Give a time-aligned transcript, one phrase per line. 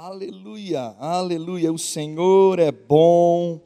[0.00, 1.72] Aleluia, aleluia.
[1.72, 3.60] O Senhor é bom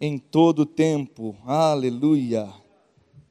[0.00, 1.36] em todo tempo.
[1.46, 2.52] Aleluia,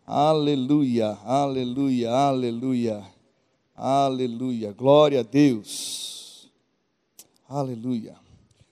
[0.06, 3.04] aleluia, aleluia, aleluia,
[3.76, 4.72] aleluia.
[4.72, 6.50] Glória a Deus.
[7.50, 8.16] Aleluia.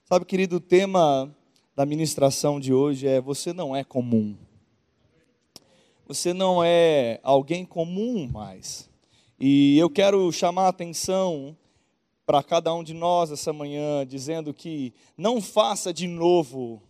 [0.06, 1.30] Sabe, querido, o tema
[1.76, 4.38] da ministração de hoje é: Você não é comum.
[6.08, 8.90] Você não é alguém comum mais.
[9.38, 11.58] E eu quero chamar a atenção
[12.26, 16.82] para cada um de nós essa manhã, dizendo que não faça de novo,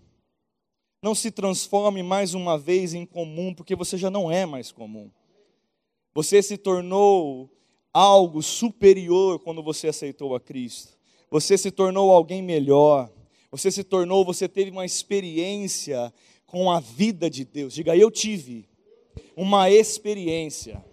[1.01, 5.11] não se transforme mais uma vez em comum, porque você já não é mais comum.
[6.13, 7.49] Você se tornou
[7.93, 10.97] algo superior quando você aceitou a Cristo.
[11.29, 13.11] Você se tornou alguém melhor.
[13.51, 16.13] Você se tornou, você teve uma experiência
[16.45, 17.73] com a vida de Deus.
[17.73, 18.67] Diga, eu tive
[19.35, 20.83] uma experiência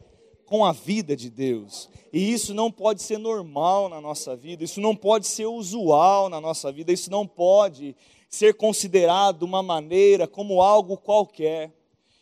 [0.52, 1.88] com a vida de Deus.
[2.12, 6.42] E isso não pode ser normal na nossa vida, isso não pode ser usual na
[6.42, 7.96] nossa vida, isso não pode
[8.28, 11.72] ser considerado uma maneira como algo qualquer.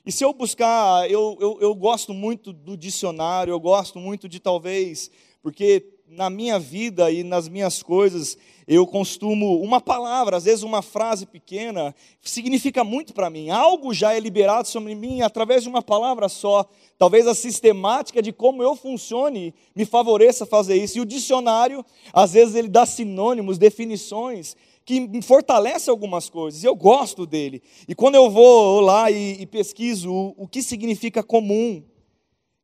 [0.06, 4.38] E se eu buscar, eu, eu, eu gosto muito do dicionário, eu gosto muito de
[4.38, 5.10] talvez,
[5.42, 10.83] porque na minha vida e nas minhas coisas, eu costumo, uma palavra, às vezes uma
[10.83, 13.50] frase pequena, significa muito para mim.
[13.50, 16.69] Algo já é liberado sobre mim através de uma palavra só.
[16.98, 20.98] Talvez a sistemática de como eu funcione me favoreça fazer isso.
[20.98, 27.25] E o dicionário, às vezes, ele dá sinônimos, definições que fortalece algumas coisas, eu gosto
[27.25, 27.62] dele.
[27.86, 31.84] E quando eu vou lá e, e pesquiso o, o, que significa comum,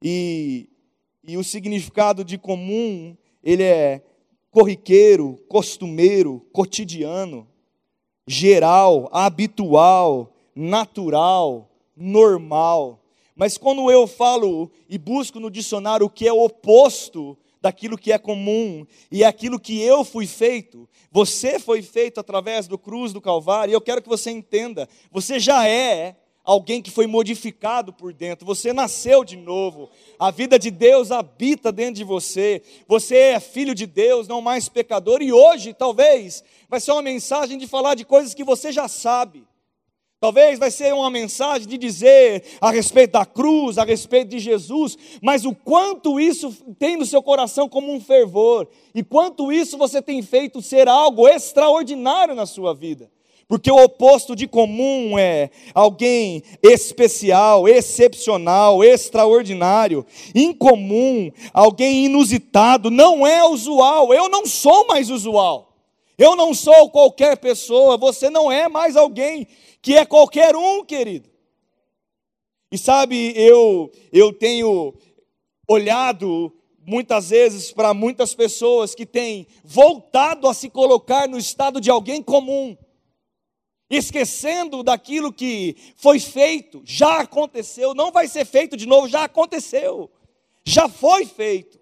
[0.03, 0.69] e,
[1.27, 4.03] e o significado de comum, ele é
[4.51, 7.47] corriqueiro, costumeiro, cotidiano,
[8.27, 13.01] geral, habitual, natural, normal.
[13.37, 18.19] Mas quando eu falo e busco no dicionário o que é oposto daquilo que é
[18.19, 23.71] comum e aquilo que eu fui feito, você foi feito através do cruz do Calvário,
[23.71, 28.47] e eu quero que você entenda, você já é alguém que foi modificado por dentro,
[28.47, 33.75] você nasceu de novo, a vida de Deus habita dentro de você, você é filho
[33.75, 38.05] de Deus, não mais pecador, e hoje, talvez, vai ser uma mensagem de falar de
[38.05, 39.45] coisas que você já sabe.
[40.19, 44.97] Talvez vai ser uma mensagem de dizer a respeito da cruz, a respeito de Jesus,
[45.21, 50.01] mas o quanto isso tem no seu coração como um fervor, e quanto isso você
[50.01, 53.11] tem feito ser algo extraordinário na sua vida.
[53.49, 60.05] Porque o oposto de comum é alguém especial, excepcional, extraordinário.
[60.35, 64.13] Incomum, alguém inusitado, não é usual.
[64.13, 65.77] Eu não sou mais usual.
[66.19, 69.47] Eu não sou qualquer pessoa, você não é mais alguém
[69.83, 71.29] que é qualquer um, querido.
[72.73, 74.95] E sabe, eu eu tenho
[75.69, 76.53] olhado
[76.85, 82.23] muitas vezes para muitas pessoas que têm voltado a se colocar no estado de alguém
[82.23, 82.77] comum
[83.89, 90.11] esquecendo daquilo que foi feito, já aconteceu, não vai ser feito de novo, já aconteceu,
[90.65, 91.79] já foi feito.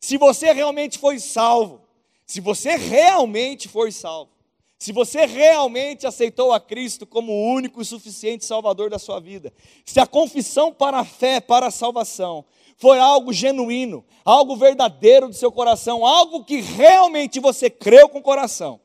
[0.00, 1.80] Se você realmente foi salvo,
[2.26, 4.30] se você realmente foi salvo,
[4.78, 9.52] se você realmente aceitou a Cristo como o único e suficiente Salvador da sua vida,
[9.84, 12.44] se a confissão para a fé, para a salvação,
[12.76, 18.22] foi algo genuíno, algo verdadeiro do seu coração, algo que realmente você creu com o
[18.22, 18.78] coração,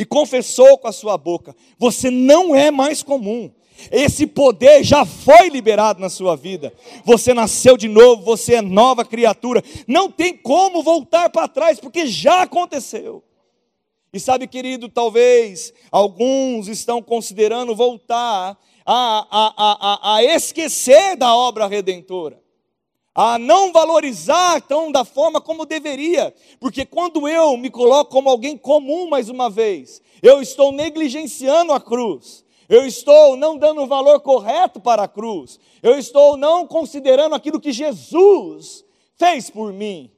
[0.00, 3.52] e confessou com a sua boca, você não é mais comum.
[3.92, 6.72] Esse poder já foi liberado na sua vida.
[7.04, 9.62] Você nasceu de novo, você é nova criatura.
[9.86, 13.22] Não tem como voltar para trás, porque já aconteceu.
[14.10, 21.66] E sabe, querido, talvez alguns estão considerando voltar a, a, a, a, esquecer da obra
[21.66, 22.40] redentora
[23.14, 28.56] a não valorizar tão da forma como deveria, porque quando eu me coloco como alguém
[28.56, 34.20] comum mais uma vez, eu estou negligenciando a cruz, eu estou não dando o valor
[34.20, 38.84] correto para a cruz, eu estou não considerando aquilo que Jesus
[39.16, 40.10] fez por mim.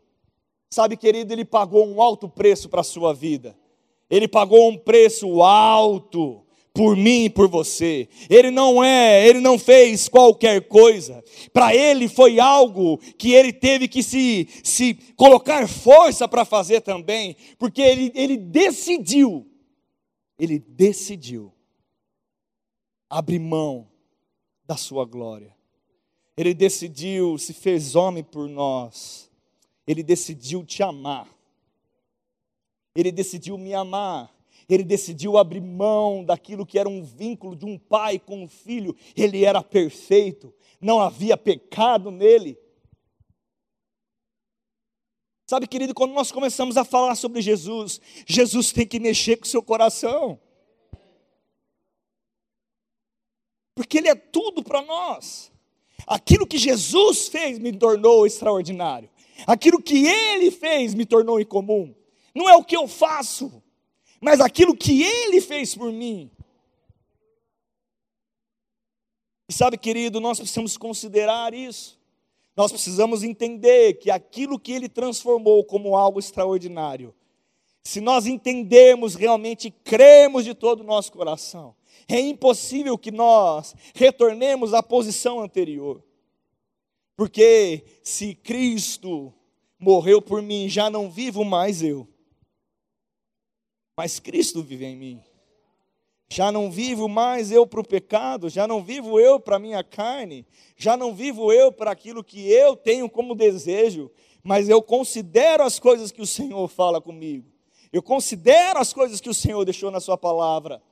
[0.71, 3.57] Sabe, querido, ele pagou um alto preço para a sua vida,
[4.11, 6.42] ele pagou um preço alto
[6.73, 8.09] por mim e por você.
[8.31, 11.23] Ele não é, ele não fez qualquer coisa.
[11.53, 17.37] Para ele foi algo que ele teve que se, se colocar força para fazer também,
[17.59, 19.47] porque ele, ele decidiu,
[20.39, 21.53] ele decidiu
[23.09, 23.89] abrir mão
[24.67, 25.55] da sua glória.
[26.35, 29.31] Ele decidiu, se fez homem por nós.
[29.87, 31.29] Ele decidiu te amar.
[32.95, 34.33] Ele decidiu me amar
[34.69, 38.97] ele decidiu abrir mão daquilo que era um vínculo de um pai com um filho,
[39.17, 42.59] ele era perfeito, não havia pecado nele.
[45.47, 49.49] Sabe, querido, quando nós começamos a falar sobre Jesus, Jesus tem que mexer com o
[49.49, 50.41] seu coração.
[53.75, 55.53] Porque Ele é tudo para nós.
[56.07, 59.11] Aquilo que Jesus fez me tornou extraordinário.
[59.47, 61.95] Aquilo que Ele fez me tornou incomum.
[62.35, 63.62] Não é o que eu faço,
[64.23, 66.31] mas aquilo que Ele fez por mim.
[69.49, 72.01] E sabe, querido, nós precisamos considerar isso.
[72.57, 77.13] Nós precisamos entender que aquilo que Ele transformou como algo extraordinário,
[77.83, 81.75] se nós entendemos realmente, cremos de todo o nosso coração,
[82.07, 86.01] é impossível que nós retornemos à posição anterior.
[87.17, 89.35] Porque se Cristo
[89.81, 92.07] morreu por mim, já não vivo mais eu,
[93.97, 95.23] mas Cristo vive em mim.
[96.29, 99.85] Já não vivo mais eu para o pecado, já não vivo eu para a minha
[99.85, 100.47] carne,
[100.77, 104.11] já não vivo eu para aquilo que eu tenho como desejo,
[104.43, 107.53] mas eu considero as coisas que o Senhor fala comigo,
[107.93, 110.83] eu considero as coisas que o Senhor deixou na Sua palavra.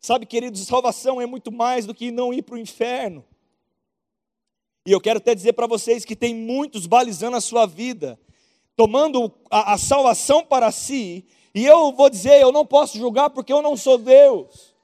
[0.00, 3.24] Sabe, queridos, salvação é muito mais do que não ir para o inferno.
[4.86, 8.20] E eu quero até dizer para vocês que tem muitos balizando a sua vida,
[8.76, 11.24] tomando a, a salvação para si,
[11.54, 14.74] e eu vou dizer, eu não posso julgar porque eu não sou Deus.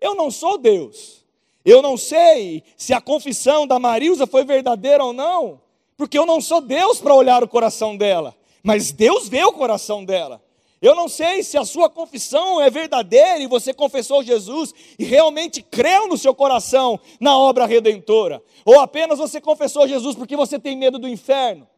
[0.00, 1.24] Eu não sou Deus.
[1.64, 5.60] Eu não sei se a confissão da Marilza foi verdadeira ou não,
[5.98, 10.02] porque eu não sou Deus para olhar o coração dela, mas Deus vê o coração
[10.02, 10.42] dela.
[10.80, 15.60] Eu não sei se a sua confissão é verdadeira e você confessou Jesus e realmente
[15.60, 20.76] creu no seu coração na obra redentora, ou apenas você confessou Jesus porque você tem
[20.76, 21.68] medo do inferno.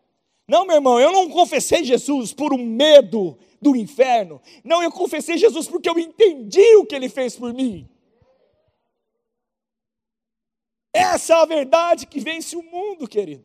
[0.47, 4.41] Não, meu irmão, eu não confessei Jesus por um medo do inferno.
[4.65, 7.89] Não, eu confessei Jesus porque eu entendi o que ele fez por mim.
[10.93, 13.45] Essa é a verdade que vence o mundo, querido.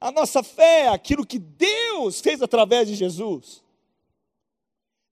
[0.00, 3.62] A nossa fé é aquilo que Deus fez através de Jesus.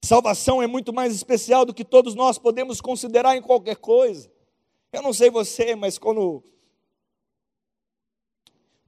[0.03, 4.31] Salvação é muito mais especial do que todos nós podemos considerar em qualquer coisa.
[4.91, 6.43] Eu não sei você, mas quando.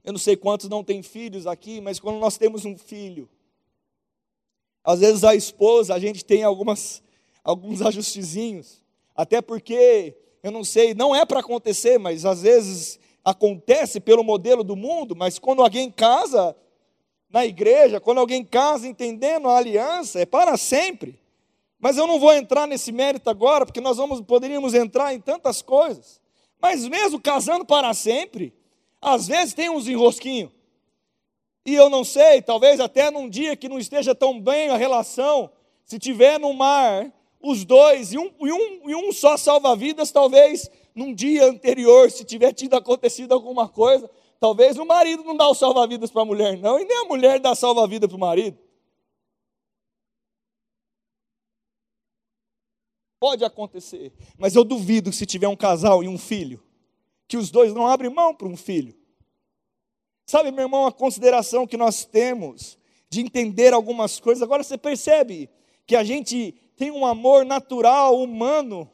[0.02, 3.30] Eu não sei quantos não têm filhos aqui, mas quando nós temos um filho,
[4.84, 7.02] às vezes a esposa, a gente tem algumas,
[7.44, 8.82] alguns ajustezinhos,
[9.14, 14.64] até porque eu não sei, não é para acontecer, mas às vezes acontece pelo modelo
[14.64, 16.56] do mundo, mas quando alguém casa
[17.30, 21.18] na igreja, quando alguém casa entendendo a aliança, é para sempre.
[21.78, 25.62] Mas eu não vou entrar nesse mérito agora, porque nós vamos, poderíamos entrar em tantas
[25.62, 26.20] coisas.
[26.60, 28.52] Mas mesmo casando para sempre,
[29.00, 30.52] às vezes tem uns enrosquinhos.
[31.64, 35.50] E eu não sei, talvez até num dia que não esteja tão bem a relação,
[35.84, 40.68] se tiver no mar, os dois, e um, e um, e um só salva-vidas, talvez
[40.94, 44.10] num dia anterior, se tiver tido acontecido alguma coisa,
[44.40, 47.38] talvez o marido não dá o salva-vidas para a mulher, não, e nem a mulher
[47.38, 48.58] dá salva-vida para o marido.
[53.20, 56.60] Pode acontecer, mas eu duvido que se tiver um casal e um filho,
[57.28, 59.00] que os dois não abrem mão para um filho.
[60.26, 62.78] Sabe, meu irmão, a consideração que nós temos
[63.10, 64.42] de entender algumas coisas.
[64.42, 65.50] Agora você percebe
[65.86, 68.90] que a gente tem um amor natural, humano.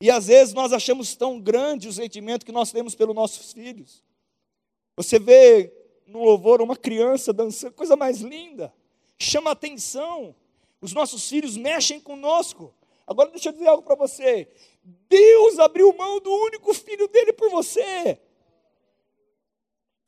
[0.00, 4.02] E às vezes nós achamos tão grande o sentimento que nós temos pelos nossos filhos.
[4.96, 5.72] Você vê
[6.06, 8.72] no louvor uma criança dançando, coisa mais linda,
[9.18, 10.34] chama atenção.
[10.80, 12.72] Os nossos filhos mexem conosco.
[13.06, 14.48] Agora deixa eu dizer algo para você.
[15.08, 18.18] Deus abriu mão do único filho dele por você.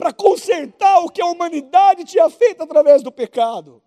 [0.01, 3.83] Para consertar o que a humanidade tinha feito através do pecado.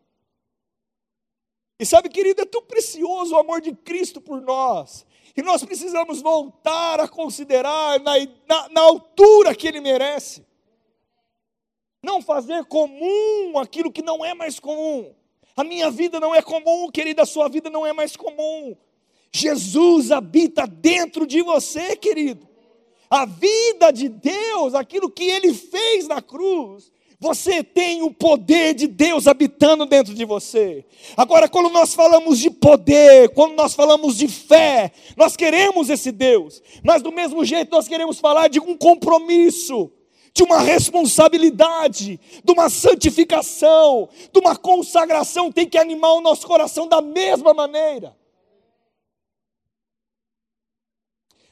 [1.79, 5.07] E sabe, querido, é tão precioso o amor de Cristo por nós.
[5.35, 8.11] E nós precisamos voltar a considerar na,
[8.47, 10.45] na, na altura que Ele merece.
[12.03, 15.15] Não fazer comum aquilo que não é mais comum.
[15.57, 18.77] A minha vida não é comum, querida, a sua vida não é mais comum.
[19.31, 22.52] Jesus habita dentro de você, querido.
[23.13, 28.87] A vida de Deus, aquilo que Ele fez na cruz, você tem o poder de
[28.87, 30.83] Deus habitando dentro de você.
[31.15, 36.59] Agora, quando nós falamos de poder, quando nós falamos de fé, nós queremos esse Deus,
[36.83, 39.91] mas do mesmo jeito nós queremos falar de um compromisso,
[40.33, 46.87] de uma responsabilidade, de uma santificação, de uma consagração, tem que animar o nosso coração
[46.87, 48.17] da mesma maneira.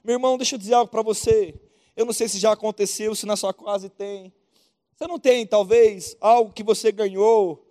[0.04, 1.54] Meu irmão, deixa eu dizer algo para você.
[1.96, 4.34] Eu não sei se já aconteceu, se na sua casa tem.
[4.96, 7.68] Você não tem, talvez, algo que você ganhou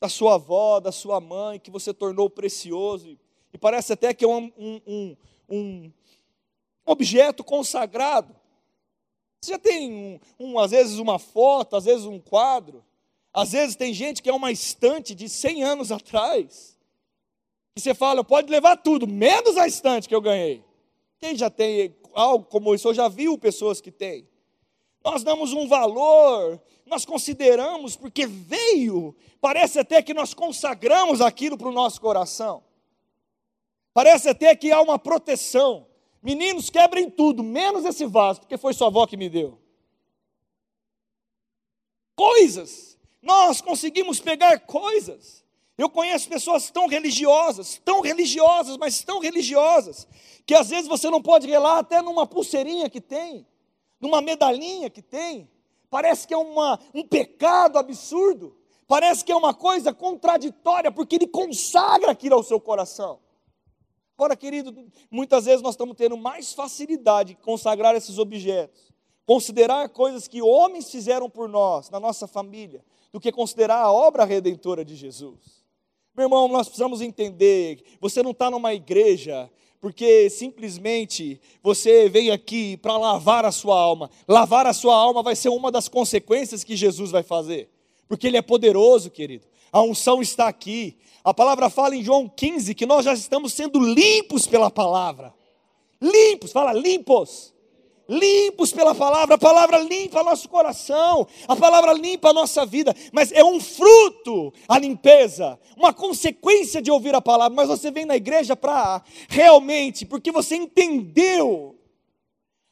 [0.00, 3.18] da sua avó, da sua mãe, que você tornou precioso,
[3.52, 5.16] e parece até que é um, um, um,
[5.48, 5.92] um
[6.84, 8.34] objeto consagrado.
[9.40, 12.84] Você já tem, um, às vezes, uma foto, às vezes um quadro.
[13.32, 16.76] Às vezes tem gente que é uma estante de 100 anos atrás.
[17.76, 20.62] E você fala, pode levar tudo, menos a estante que eu ganhei.
[21.24, 24.28] Quem já tem algo como isso, ou já viu pessoas que têm?
[25.02, 31.68] Nós damos um valor, nós consideramos, porque veio, parece até que nós consagramos aquilo para
[31.68, 32.62] o nosso coração.
[33.94, 35.86] Parece até que há uma proteção.
[36.22, 39.58] Meninos, quebrem tudo, menos esse vaso, porque foi sua avó que me deu.
[42.14, 42.98] Coisas.
[43.22, 45.42] Nós conseguimos pegar coisas.
[45.76, 50.06] Eu conheço pessoas tão religiosas, tão religiosas, mas tão religiosas,
[50.46, 53.46] que às vezes você não pode relar até numa pulseirinha que tem,
[54.00, 55.50] numa medalhinha que tem.
[55.88, 61.26] Parece que é uma, um pecado absurdo, parece que é uma coisa contraditória, porque ele
[61.26, 63.20] consagra aquilo ao seu coração.
[64.16, 64.72] Ora, querido,
[65.10, 68.92] muitas vezes nós estamos tendo mais facilidade de consagrar esses objetos,
[69.26, 74.24] considerar coisas que homens fizeram por nós, na nossa família, do que considerar a obra
[74.24, 75.64] redentora de Jesus.
[76.16, 79.50] Meu irmão, nós precisamos entender: você não está numa igreja
[79.84, 84.10] porque simplesmente você vem aqui para lavar a sua alma.
[84.26, 87.68] Lavar a sua alma vai ser uma das consequências que Jesus vai fazer,
[88.08, 89.44] porque Ele é poderoso, querido.
[89.70, 93.78] A unção está aqui, a palavra fala em João 15 que nós já estamos sendo
[93.78, 95.34] limpos pela palavra.
[96.00, 97.52] Limpos, fala limpos.
[98.08, 103.32] Limpos pela palavra, a palavra limpa nosso coração, a palavra limpa a nossa vida, mas
[103.32, 107.56] é um fruto a limpeza, uma consequência de ouvir a palavra.
[107.56, 111.74] Mas você vem na igreja para realmente, porque você entendeu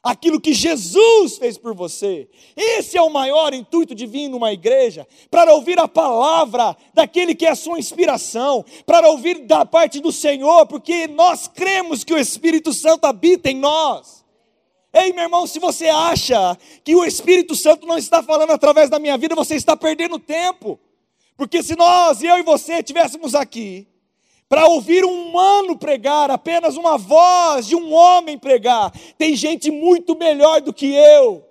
[0.03, 2.29] aquilo que Jesus fez por você.
[2.57, 7.47] Esse é o maior intuito de vir numa igreja, para ouvir a palavra daquele que
[7.47, 12.19] é a sua inspiração, para ouvir da parte do Senhor, porque nós cremos que o
[12.19, 14.22] Espírito Santo habita em nós.
[14.93, 18.99] Ei, meu irmão, se você acha que o Espírito Santo não está falando através da
[18.99, 20.79] minha vida, você está perdendo tempo.
[21.37, 23.89] Porque se nós, eu e você, estivéssemos aqui,
[24.49, 28.93] para ouvir um humano pregar, apenas uma voz de um homem pregar.
[29.17, 31.43] Tem gente muito melhor do que eu.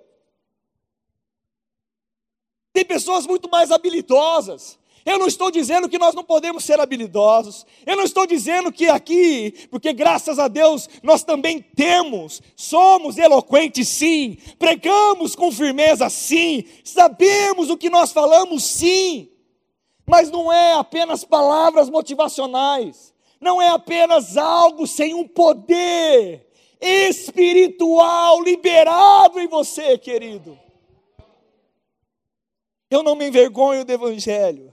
[2.72, 4.78] Tem pessoas muito mais habilidosas.
[5.06, 7.66] Eu não estou dizendo que nós não podemos ser habilidosos.
[7.86, 13.88] Eu não estou dizendo que aqui, porque graças a Deus nós também temos, somos eloquentes
[13.88, 19.30] sim, pregamos com firmeza sim, sabemos o que nós falamos sim.
[20.06, 26.48] Mas não é apenas palavras motivacionais, não é apenas algo sem um poder
[26.80, 30.60] espiritual liberado em você, querido.
[32.90, 34.71] Eu não me envergonho do Evangelho,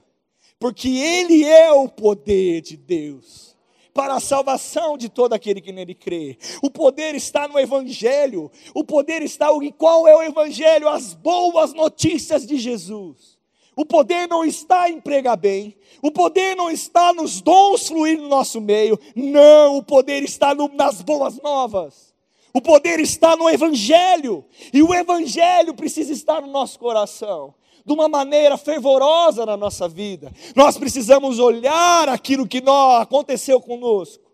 [0.59, 3.55] porque ele é o poder de Deus
[3.93, 6.37] para a salvação de todo aquele que nele crê.
[6.61, 8.51] O poder está no Evangelho.
[8.73, 9.47] O poder está.
[9.77, 10.87] Qual é o Evangelho?
[10.87, 13.39] As boas notícias de Jesus.
[13.75, 18.27] O poder não está em pregar bem, o poder não está nos dons fluir no
[18.27, 22.13] nosso meio, não, o poder está no, nas boas novas.
[22.53, 27.53] O poder está no Evangelho, e o Evangelho precisa estar no nosso coração,
[27.89, 30.31] de uma maneira fervorosa na nossa vida.
[30.55, 34.31] Nós precisamos olhar aquilo que nós, aconteceu conosco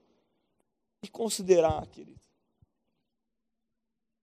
[1.01, 2.19] e considerar, querido.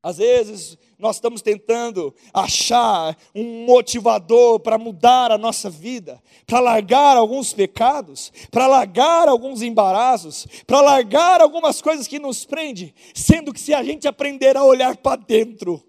[0.02, 7.16] Às vezes nós estamos tentando achar um motivador para mudar a nossa vida, para largar
[7.16, 13.60] alguns pecados, para largar alguns embaraços, para largar algumas coisas que nos prendem, sendo que
[13.60, 15.82] se a gente aprender a olhar para dentro,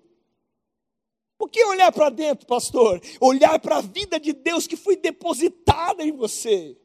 [1.43, 3.01] o que é olhar para dentro, pastor?
[3.19, 6.77] Olhar para a vida de Deus que foi depositada em você.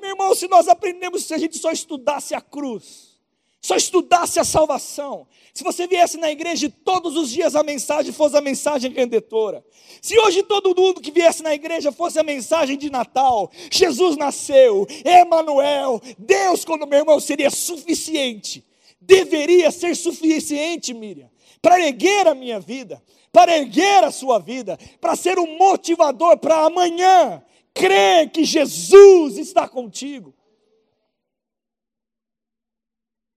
[0.00, 3.12] Meu irmão, se nós aprendemos, se a gente só estudasse a cruz,
[3.60, 8.10] só estudasse a salvação, se você viesse na igreja e todos os dias a mensagem
[8.10, 9.64] fosse a mensagem redentora,
[10.00, 14.86] se hoje todo mundo que viesse na igreja fosse a mensagem de Natal, Jesus nasceu,
[15.04, 18.64] Emanuel, Deus, quando meu irmão, seria suficiente,
[19.00, 23.00] deveria ser suficiente, Miriam, para erguer a minha vida,
[23.32, 29.66] para erguer a sua vida, para ser um motivador para amanhã, crer que Jesus está
[29.66, 30.34] contigo.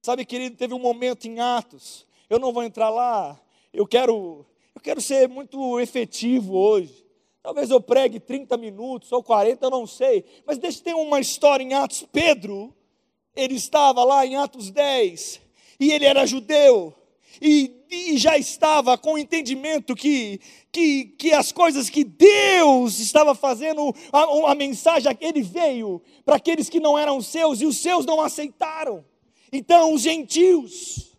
[0.03, 3.39] Sabe, querido, teve um momento em Atos, eu não vou entrar lá,
[3.73, 7.05] eu quero, eu quero ser muito efetivo hoje.
[7.41, 10.25] Talvez eu pregue 30 minutos ou 40, eu não sei.
[10.45, 12.03] Mas deixa ter uma história em Atos.
[12.11, 12.75] Pedro,
[13.35, 15.41] ele estava lá em Atos 10,
[15.79, 16.93] e ele era judeu,
[17.41, 20.39] e, e já estava com o entendimento que,
[20.71, 26.69] que, que as coisas que Deus estava fazendo, a, a mensagem, ele veio para aqueles
[26.69, 29.05] que não eram seus, e os seus não aceitaram.
[29.51, 31.15] Então, os gentios,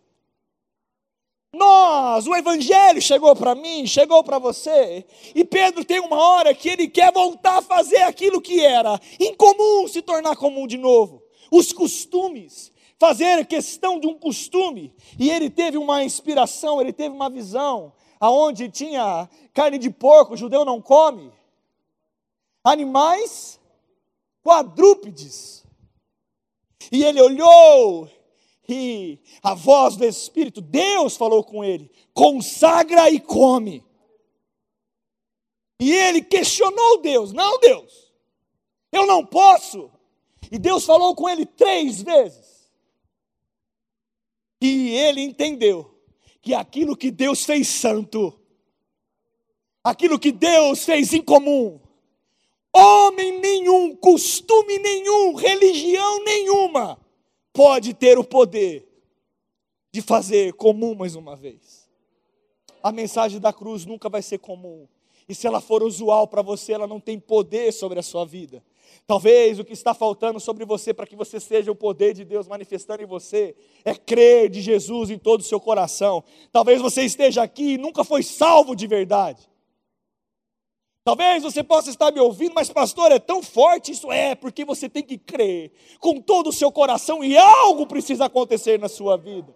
[1.53, 6.69] Nós, o Evangelho chegou para mim, chegou para você, e Pedro tem uma hora que
[6.69, 11.23] ele quer voltar a fazer aquilo que era incomum, se tornar comum de novo.
[11.49, 17.29] Os costumes, fazer questão de um costume, e ele teve uma inspiração, ele teve uma
[17.29, 21.31] visão, aonde tinha carne de porco, o judeu não come,
[22.63, 23.59] animais
[24.43, 25.65] quadrúpedes.
[26.91, 28.09] E ele olhou
[28.69, 33.83] e a voz do Espírito, Deus falou com ele: consagra e come.
[35.79, 38.11] E ele questionou Deus: não, Deus,
[38.91, 39.89] eu não posso.
[40.51, 42.46] E Deus falou com ele três vezes.
[44.61, 45.93] E ele entendeu
[46.41, 48.39] que aquilo que Deus fez santo,
[49.83, 51.79] aquilo que Deus fez em comum,
[52.73, 56.99] homem nenhum, costume nenhum, religião nenhuma,
[57.53, 58.87] pode ter o poder
[59.91, 61.89] de fazer comum mais uma vez.
[62.83, 64.87] A mensagem da cruz nunca vai ser comum.
[65.27, 68.63] E se ela for usual para você, ela não tem poder sobre a sua vida.
[69.05, 72.47] Talvez o que está faltando sobre você para que você seja o poder de Deus
[72.47, 76.23] manifestando em você é crer de Jesus em todo o seu coração.
[76.51, 79.49] Talvez você esteja aqui e nunca foi salvo de verdade.
[81.07, 84.89] Talvez você possa estar me ouvindo, mas pastor, é tão forte isso é, porque você
[84.89, 89.55] tem que crer com todo o seu coração e algo precisa acontecer na sua vida.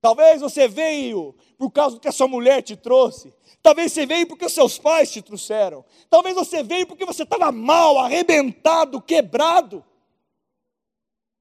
[0.00, 3.34] Talvez você veio por causa do que a sua mulher te trouxe.
[3.62, 5.84] Talvez você veio porque os seus pais te trouxeram.
[6.08, 9.84] Talvez você veio porque você estava mal, arrebentado, quebrado.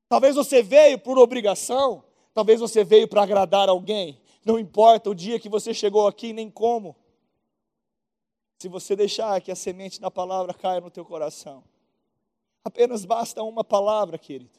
[0.10, 2.04] Talvez você veio por obrigação.
[2.34, 4.22] Talvez você veio para agradar alguém.
[4.44, 6.96] Não importa o dia que você chegou aqui, nem como
[8.58, 11.63] se você deixar que a semente da palavra caia no teu coração.
[12.63, 14.59] Apenas basta uma palavra, querido.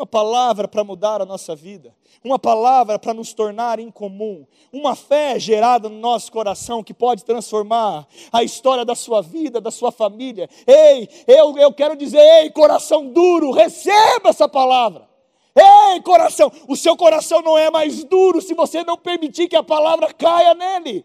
[0.00, 5.38] Uma palavra para mudar a nossa vida, uma palavra para nos tornar incomum, uma fé
[5.38, 10.48] gerada no nosso coração que pode transformar a história da sua vida, da sua família.
[10.66, 15.06] Ei, eu, eu quero dizer, ei, coração duro, receba essa palavra.
[15.54, 19.62] Ei, coração, o seu coração não é mais duro se você não permitir que a
[19.62, 21.04] palavra caia nele.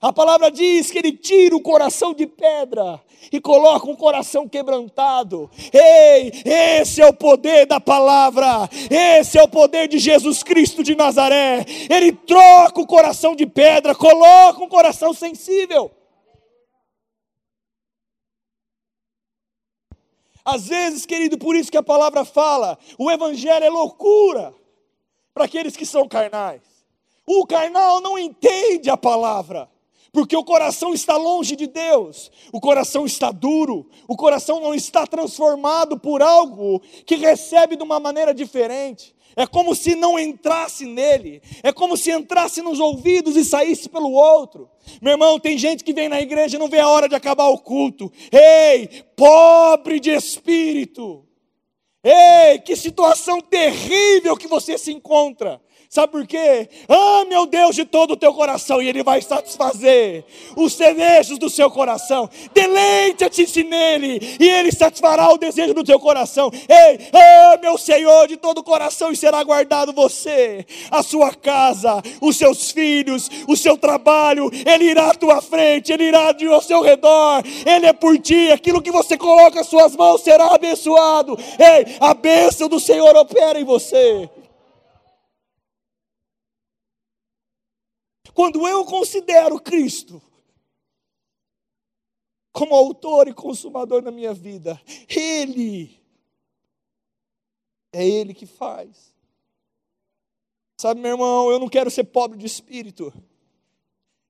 [0.00, 2.98] A palavra diz que ele tira o coração de pedra
[3.30, 5.50] e coloca um coração quebrantado.
[5.70, 10.94] Ei, esse é o poder da palavra, esse é o poder de Jesus Cristo de
[10.94, 11.66] Nazaré.
[11.90, 15.90] Ele troca o coração de pedra, coloca um coração sensível.
[20.42, 24.54] Às vezes, querido, por isso que a palavra fala, o evangelho é loucura
[25.34, 26.62] para aqueles que são carnais.
[27.26, 29.68] O carnal não entende a palavra
[30.12, 35.06] porque o coração está longe de Deus, o coração está duro, o coração não está
[35.06, 39.14] transformado por algo que recebe de uma maneira diferente.
[39.36, 44.10] É como se não entrasse nele, é como se entrasse nos ouvidos e saísse pelo
[44.10, 44.68] outro.
[45.00, 47.48] Meu irmão, tem gente que vem na igreja e não vê a hora de acabar
[47.48, 48.12] o culto.
[48.32, 51.24] Ei, pobre de espírito.
[52.02, 55.60] Ei, que situação terrível que você se encontra.
[55.92, 56.68] Sabe por quê?
[56.88, 60.24] Ame ao Deus de todo o teu coração e Ele vai satisfazer
[60.54, 62.30] os desejos do seu coração.
[62.54, 66.48] Deleite-te nele e Ele satisfará o desejo do teu coração.
[66.68, 67.10] Ei,
[67.52, 72.36] ame ao Senhor de todo o coração e será guardado você, a sua casa, os
[72.36, 74.48] seus filhos, o seu trabalho.
[74.64, 77.42] Ele irá à tua frente, Ele irá ao seu redor.
[77.66, 78.52] Ele é por ti.
[78.52, 81.36] Aquilo que você coloca as suas mãos será abençoado.
[81.58, 84.30] Ei, a bênção do Senhor opera em você.
[88.40, 90.22] Quando eu considero Cristo
[92.50, 94.80] como autor e consumador da minha vida,
[95.14, 96.02] Ele,
[97.92, 99.14] é Ele que faz.
[100.78, 103.12] Sabe, meu irmão, eu não quero ser pobre de espírito,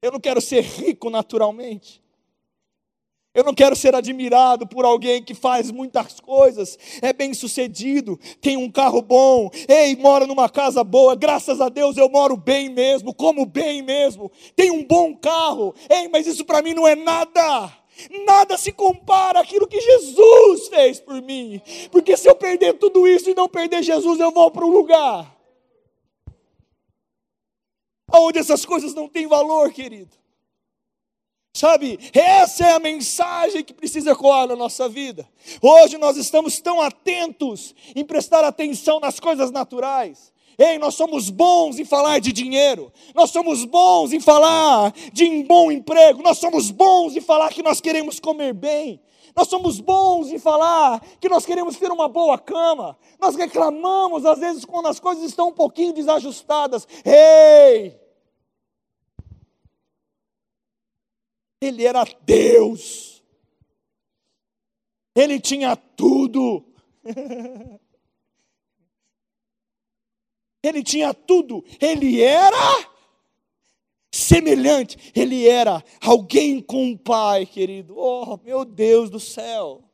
[0.02, 2.02] eu não quero ser rico naturalmente.
[3.40, 8.58] Eu não quero ser admirado por alguém que faz muitas coisas, é bem sucedido, tem
[8.58, 13.14] um carro bom, ei, mora numa casa boa, graças a Deus eu moro bem mesmo,
[13.14, 17.72] como bem mesmo, tem um bom carro, ei, mas isso para mim não é nada.
[18.26, 23.30] Nada se compara àquilo que Jesus fez por mim, porque se eu perder tudo isso
[23.30, 25.34] e não perder Jesus, eu vou para um lugar
[28.12, 30.20] onde essas coisas não têm valor, querido.
[31.52, 35.28] Sabe, essa é a mensagem que precisa ecoar na nossa vida.
[35.60, 40.32] Hoje nós estamos tão atentos em prestar atenção nas coisas naturais.
[40.56, 45.42] Ei, nós somos bons em falar de dinheiro, nós somos bons em falar de um
[45.42, 49.00] bom emprego, nós somos bons em falar que nós queremos comer bem.
[49.34, 52.96] Nós somos bons em falar que nós queremos ter uma boa cama.
[53.18, 56.86] Nós reclamamos às vezes quando as coisas estão um pouquinho desajustadas.
[57.04, 58.09] Ei!
[61.60, 63.22] Ele era Deus.
[65.14, 66.64] Ele tinha tudo.
[70.62, 71.64] Ele tinha tudo.
[71.80, 72.90] Ele era
[74.12, 75.12] semelhante.
[75.14, 77.96] Ele era alguém com um pai, querido.
[77.96, 79.84] Oh, meu Deus do céu.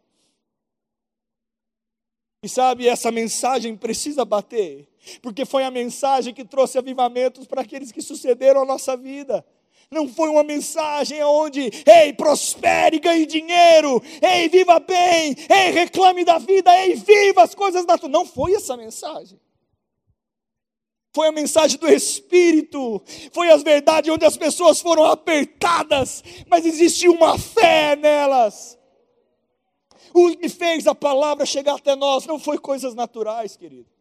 [2.43, 4.89] E sabe, essa mensagem precisa bater,
[5.21, 9.45] porque foi a mensagem que trouxe avivamentos para aqueles que sucederam a nossa vida.
[9.91, 16.39] Não foi uma mensagem onde, ei, prospere, ganhe dinheiro, ei, viva bem, ei, reclame da
[16.39, 18.09] vida, ei, viva as coisas da tua.
[18.09, 19.39] Não foi essa mensagem
[21.17, 27.11] foi a mensagem do Espírito, foi as verdades onde as pessoas foram apertadas, mas existia
[27.11, 28.79] uma fé nelas.
[30.13, 33.96] O que fez a palavra chegar até nós não foi coisas naturais, querido.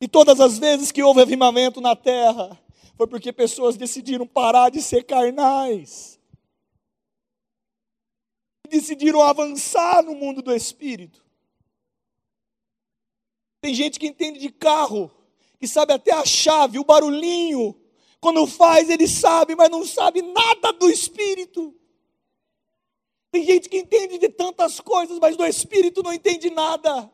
[0.00, 2.58] E todas as vezes que houve avivamento na terra,
[2.96, 6.18] foi porque pessoas decidiram parar de ser carnais.
[8.68, 11.24] Decidiram avançar no mundo do espírito.
[13.60, 15.10] Tem gente que entende de carro,
[15.58, 17.74] que sabe até a chave, o barulhinho.
[18.20, 21.74] Quando faz, ele sabe, mas não sabe nada do espírito.
[23.32, 27.10] Tem gente que entende de tantas coisas, mas do espírito não entende nada.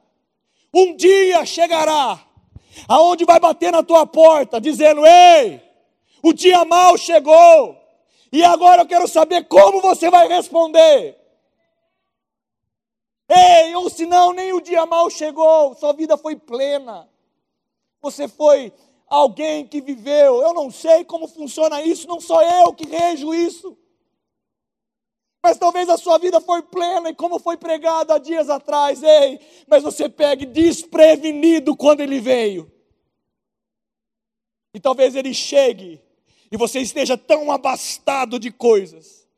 [0.72, 2.33] Um dia chegará
[2.88, 5.60] aonde vai bater na tua porta, dizendo: Ei,
[6.22, 7.76] o dia mal chegou,
[8.32, 11.16] e agora eu quero saber como você vai responder.
[13.28, 17.08] Ei, ou senão nem o dia mal chegou, sua vida foi plena.
[18.02, 18.72] Você foi
[19.06, 20.42] alguém que viveu.
[20.42, 23.76] Eu não sei como funciona isso, não sou eu que rejo isso.
[25.44, 29.38] Mas talvez a sua vida foi plena e como foi pregado há dias atrás, ei,
[29.66, 32.72] mas você pegue desprevenido quando ele veio.
[34.72, 36.00] E talvez ele chegue
[36.50, 39.28] e você esteja tão abastado de coisas,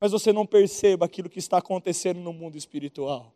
[0.00, 3.30] mas você não perceba aquilo que está acontecendo no mundo espiritual.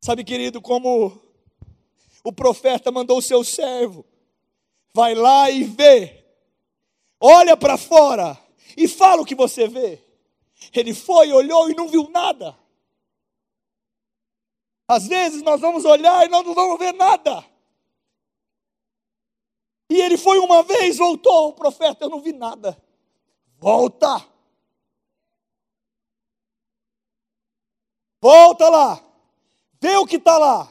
[0.00, 1.22] Sabe, querido, como
[2.24, 4.04] o profeta mandou o seu servo,
[4.92, 6.24] vai lá e vê,
[7.20, 10.02] olha para fora e fala o que você vê.
[10.74, 12.58] Ele foi, olhou e não viu nada.
[14.86, 17.44] Às vezes nós vamos olhar e nós não vamos ver nada.
[19.88, 22.80] E ele foi uma vez, voltou, o profeta, eu não vi nada.
[23.58, 24.26] Volta.
[28.20, 29.04] Volta lá.
[29.80, 30.70] Vê o que está lá.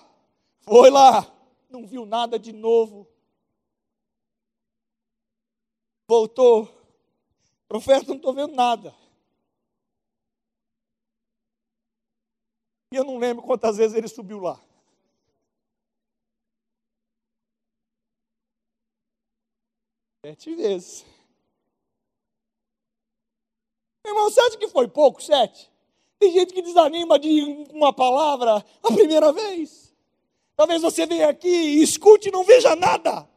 [0.62, 1.30] Foi lá.
[1.70, 3.08] Não viu nada de novo.
[6.08, 6.79] Voltou.
[7.70, 8.96] Profeta, não estou vendo nada.
[12.92, 14.60] E eu não lembro quantas vezes ele subiu lá.
[20.26, 21.06] Sete vezes.
[24.04, 25.72] Irmão, você acha que foi pouco, sete?
[26.18, 29.96] Tem gente que desanima de uma palavra a primeira vez.
[30.56, 33.30] Talvez você venha aqui e escute e não veja nada.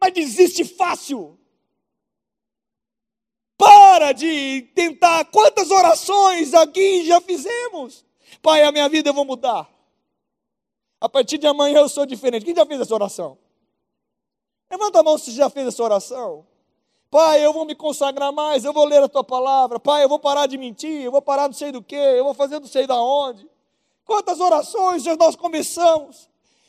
[0.00, 1.38] Mas desiste fácil.
[4.14, 5.24] De tentar.
[5.26, 8.04] Quantas orações aqui já fizemos?
[8.40, 9.68] Pai, a minha vida eu vou mudar.
[11.00, 12.44] A partir de amanhã eu sou diferente.
[12.44, 13.38] Quem já fez essa oração?
[14.70, 16.46] Levanta a mão se já fez essa oração.
[17.10, 19.80] Pai, eu vou me consagrar mais, eu vou ler a tua palavra.
[19.80, 22.34] Pai, eu vou parar de mentir, eu vou parar não sei do que, eu vou
[22.34, 23.48] fazer não sei da onde.
[24.04, 26.28] Quantas orações nós começamos,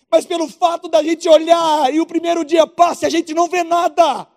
[0.09, 3.63] mas pelo fato da gente olhar e o primeiro dia passa a gente não vê
[3.63, 4.27] nada,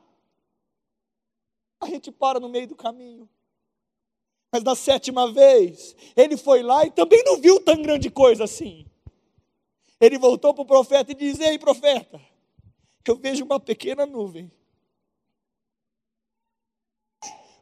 [1.85, 3.29] a gente para no meio do caminho.
[4.53, 8.87] Mas na sétima vez, ele foi lá e também não viu tão grande coisa assim.
[9.99, 12.21] Ele voltou para o profeta e diz: Ei, profeta,
[13.07, 14.51] eu vejo uma pequena nuvem,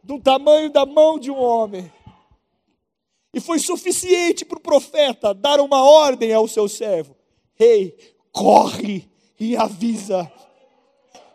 [0.03, 1.93] do tamanho da mão de um homem.
[3.33, 7.17] E foi suficiente para o profeta dar uma ordem ao seu servo:
[7.59, 7.97] Ei,
[8.33, 10.31] corre e avisa,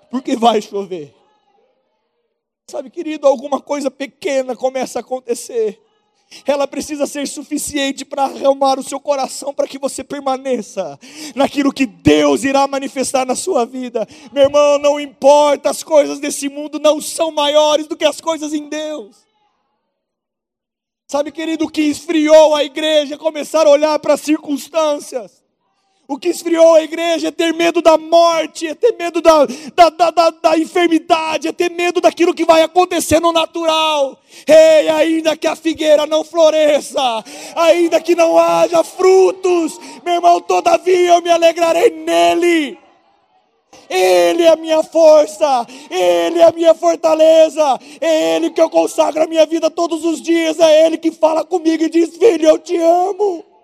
[0.09, 1.24] porque vai chover.
[2.67, 5.81] Sabe, querido, alguma coisa pequena começa a acontecer
[6.45, 10.99] ela precisa ser suficiente para arrumar o seu coração para que você permaneça
[11.35, 14.07] naquilo que Deus irá manifestar na sua vida.
[14.33, 18.53] Meu irmão, não importa, as coisas desse mundo não são maiores do que as coisas
[18.53, 19.25] em Deus.
[21.07, 23.17] Sabe, querido, o que esfriou a igreja?
[23.17, 25.44] Começar a olhar para as circunstâncias.
[26.07, 29.89] O que esfriou a igreja é ter medo da morte, é ter medo da, da,
[29.89, 34.19] da, da, da enfermidade, é ter medo daquilo que vai acontecer no natural.
[34.45, 37.01] Ei, ainda que a figueira não floresça,
[37.55, 42.77] ainda que não haja frutos, meu irmão, todavia eu me alegrarei nele.
[43.89, 49.23] Ele é a minha força, Ele é a minha fortaleza, é Ele que eu consagro
[49.23, 52.59] a minha vida todos os dias, é Ele que fala comigo e diz: Filho, eu
[52.59, 53.54] te amo.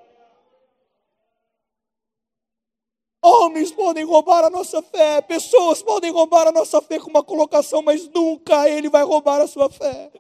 [3.24, 7.84] Homens podem roubar a nossa fé, pessoas podem roubar a nossa fé com uma colocação,
[7.84, 10.12] mas nunca Ele vai roubar a sua fé.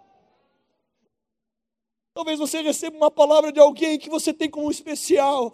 [2.13, 5.51] Talvez você receba uma palavra de alguém que você tem como especial,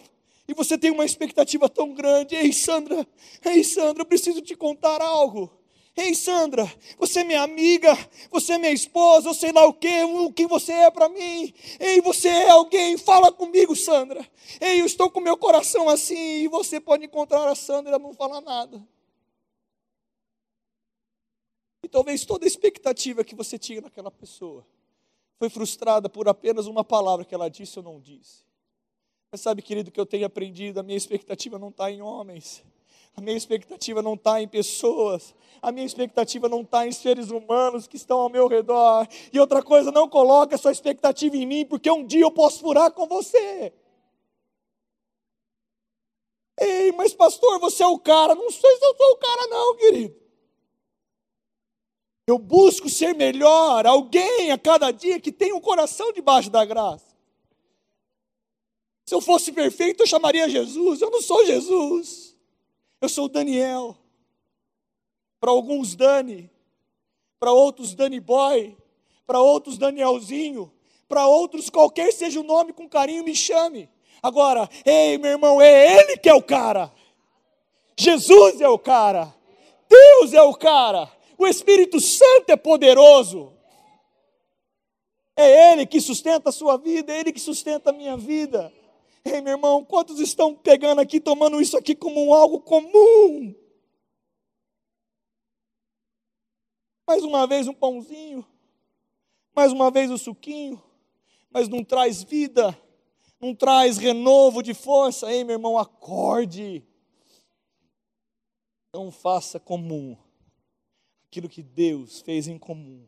[0.47, 2.36] e você tem uma expectativa tão grande.
[2.36, 3.05] Ei, Sandra,
[3.45, 5.51] ei, Sandra, eu preciso te contar algo.
[5.97, 7.91] Ei, Sandra, você é minha amiga,
[8.29, 11.51] você é minha esposa, eu sei lá o que, o que você é para mim.
[11.79, 14.23] Ei, você é alguém, fala comigo, Sandra.
[14.62, 18.13] Ei, eu estou com meu coração assim e você pode encontrar a Sandra e não
[18.13, 18.88] falar nada.
[21.81, 24.63] E talvez toda a expectativa que você tinha naquela pessoa
[25.39, 28.45] foi frustrada por apenas uma palavra que ela disse ou não disse.
[29.31, 32.63] Mas sabe, querido, que eu tenho aprendido, a minha expectativa não está em homens.
[33.17, 35.34] A minha expectativa não está em pessoas.
[35.60, 39.08] A minha expectativa não está em seres humanos que estão ao meu redor.
[39.34, 42.60] E outra coisa, não coloque a sua expectativa em mim, porque um dia eu posso
[42.60, 43.73] furar com você.
[46.60, 48.36] Ei, mas pastor, você é o cara.
[48.36, 50.15] Não sei se eu sou o cara, não, querido.
[52.27, 57.15] Eu busco ser melhor, alguém a cada dia que tem um coração debaixo da graça.
[59.08, 61.01] Se eu fosse perfeito, eu chamaria Jesus.
[61.01, 62.26] Eu não sou Jesus.
[62.99, 63.95] Eu sou Daniel.
[65.39, 66.49] Para alguns, Dani.
[67.39, 68.75] Para outros, Dani Boy.
[69.25, 70.71] Para outros, Danielzinho.
[71.07, 73.89] Para outros, qualquer seja o nome, com carinho me chame.
[74.21, 76.91] Agora, ei, meu irmão, é Ele que é o cara.
[77.97, 79.33] Jesus é o cara.
[79.88, 81.10] Deus é o cara.
[81.38, 83.53] O Espírito Santo é poderoso.
[85.36, 88.73] É Ele que sustenta a sua vida, é Ele que sustenta a minha vida.
[89.27, 93.53] Ei, meu irmão, quantos estão pegando aqui, tomando isso aqui como algo comum?
[97.05, 98.45] Mais uma vez um pãozinho,
[99.53, 100.81] mais uma vez o um suquinho,
[101.49, 102.77] mas não traz vida,
[103.39, 105.31] não traz renovo de força.
[105.31, 106.85] Ei, meu irmão, acorde.
[108.93, 110.17] Não faça comum
[111.27, 113.05] aquilo que Deus fez em comum.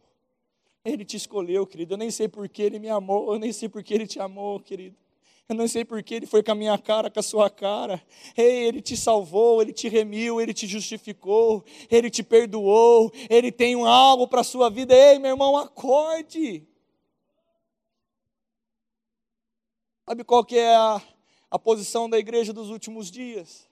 [0.83, 1.93] Ele te escolheu, querido.
[1.93, 4.19] Eu nem sei por que ele me amou, eu nem sei por que ele te
[4.19, 4.97] amou, querido.
[5.49, 7.99] Eu não sei por que ele foi com a minha cara, com a sua cara.
[8.37, 13.75] Ei, ele te salvou, ele te remiu, ele te justificou, ele te perdoou, ele tem
[13.75, 14.93] um algo para a sua vida.
[14.93, 16.67] Ei, meu irmão, acorde.
[20.07, 21.01] Sabe qual que é a,
[21.49, 23.68] a posição da igreja dos últimos dias?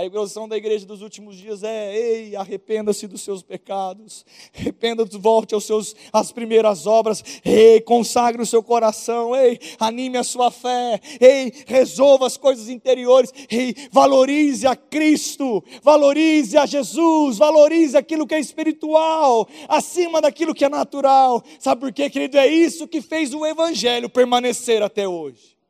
[0.00, 4.24] A evolução da igreja dos últimos dias é: ei, arrependa-se dos seus pecados,
[4.58, 10.24] arrependa-se, volte aos seus, às primeiras obras, ei, consagre o seu coração, ei, anime a
[10.24, 17.94] sua fé, ei, resolva as coisas interiores, ei, valorize a Cristo, valorize a Jesus, valorize
[17.94, 21.44] aquilo que é espiritual, acima daquilo que é natural.
[21.58, 22.38] Sabe por quê, querido?
[22.38, 25.60] É isso que fez o Evangelho permanecer até hoje.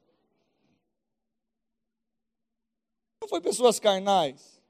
[3.20, 4.61] Não foi pessoas carnais.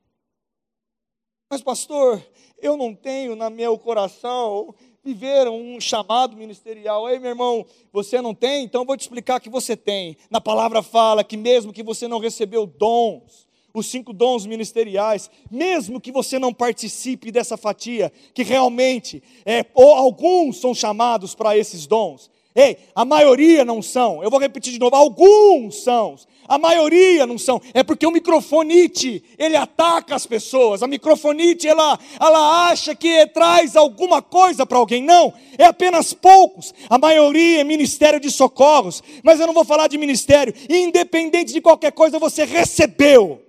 [1.50, 2.24] Mas, pastor,
[2.58, 7.08] eu não tenho na meu coração viver um chamado ministerial.
[7.08, 8.62] Ei, meu irmão, você não tem?
[8.62, 10.16] Então vou te explicar que você tem.
[10.30, 16.00] Na palavra fala que mesmo que você não recebeu dons, os cinco dons ministeriais, mesmo
[16.00, 21.86] que você não participe dessa fatia, que realmente é, ou alguns são chamados para esses
[21.86, 22.30] dons.
[22.54, 24.22] Ei, a maioria não são.
[24.22, 26.16] Eu vou repetir de novo, alguns são.
[26.48, 27.62] A maioria não são.
[27.72, 30.82] É porque o microfonite, ele ataca as pessoas.
[30.82, 35.00] A microfonite, ela, ela acha que traz alguma coisa para alguém.
[35.00, 36.74] Não, é apenas poucos.
[36.88, 39.00] A maioria é ministério de socorros.
[39.22, 40.52] Mas eu não vou falar de ministério.
[40.68, 43.40] Independente de qualquer coisa, você recebeu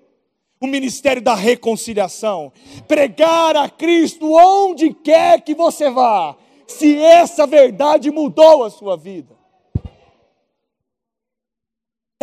[0.59, 2.53] o ministério da reconciliação.
[2.87, 6.37] Pregar a Cristo onde quer que você vá.
[6.71, 9.41] Se essa verdade mudou a sua vida.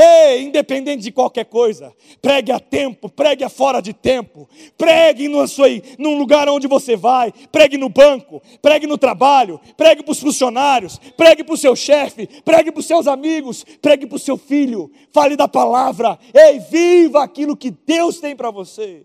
[0.00, 5.44] Ei, independente de qualquer coisa, pregue a tempo, pregue a fora de tempo, pregue no
[5.48, 5.66] sua,
[5.98, 11.00] num lugar onde você vai, pregue no banco, pregue no trabalho, pregue para os funcionários,
[11.16, 14.88] pregue para o seu chefe, pregue para os seus amigos, pregue para o seu filho,
[15.10, 19.04] fale da palavra, ei, viva aquilo que Deus tem para você.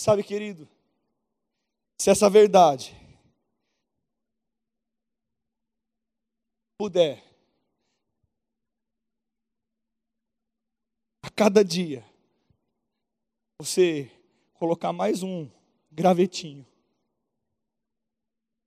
[0.00, 0.66] Sabe, querido,
[1.98, 2.96] se essa verdade
[6.78, 7.22] puder,
[11.22, 12.02] a cada dia,
[13.60, 14.10] você
[14.54, 15.50] colocar mais um
[15.92, 16.66] gravetinho,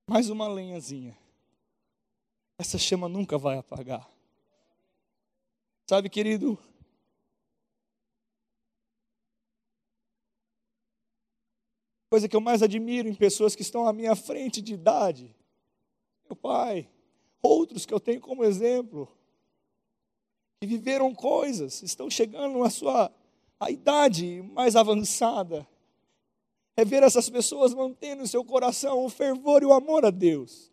[0.08, 1.18] mais uma lenhazinha,
[2.60, 4.08] essa chama nunca vai apagar.
[5.90, 6.60] Sabe, querido,
[12.14, 15.36] coisa que eu mais admiro em pessoas que estão à minha frente de idade,
[16.30, 16.88] meu pai,
[17.42, 19.12] outros que eu tenho como exemplo,
[20.62, 23.12] que viveram coisas, estão chegando à sua
[23.60, 25.68] a idade mais avançada,
[26.78, 30.72] é ver essas pessoas mantendo em seu coração o fervor e o amor a Deus.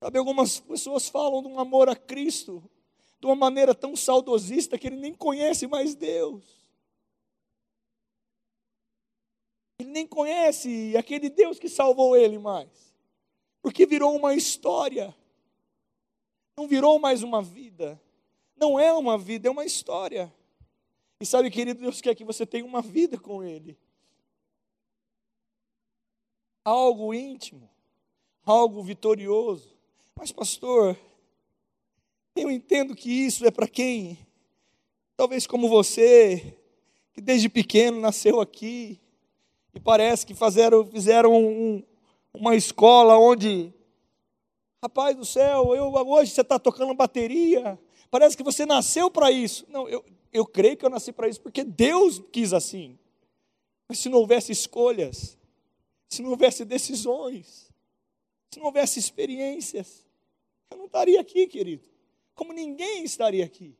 [0.00, 2.62] Sabe, algumas pessoas falam de um amor a Cristo
[3.18, 6.63] de uma maneira tão saudosista que ele nem conhece mais Deus.
[9.78, 12.94] Ele nem conhece aquele Deus que salvou ele mais.
[13.60, 15.14] Porque virou uma história.
[16.56, 18.00] Não virou mais uma vida.
[18.56, 20.32] Não é uma vida, é uma história.
[21.20, 23.78] E sabe, querido, Deus quer que você tenha uma vida com Ele.
[26.64, 27.68] Algo íntimo,
[28.44, 29.76] algo vitorioso.
[30.14, 30.98] Mas, pastor,
[32.36, 34.18] eu entendo que isso é para quem,
[35.16, 36.56] talvez como você,
[37.12, 39.00] que desde pequeno nasceu aqui,
[39.74, 41.82] e parece que fizeram, fizeram um,
[42.32, 43.72] uma escola onde,
[44.82, 47.78] rapaz do céu, eu, hoje você está tocando bateria,
[48.10, 49.66] parece que você nasceu para isso.
[49.68, 52.98] Não, eu, eu creio que eu nasci para isso porque Deus quis assim.
[53.88, 55.36] Mas se não houvesse escolhas,
[56.08, 57.70] se não houvesse decisões,
[58.50, 60.06] se não houvesse experiências,
[60.70, 61.84] eu não estaria aqui, querido.
[62.34, 63.76] Como ninguém estaria aqui.